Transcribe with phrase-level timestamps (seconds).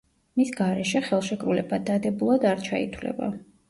[0.39, 3.35] მის გარეშე ხელშეკრულება დადებულად არ ჩაითვლება.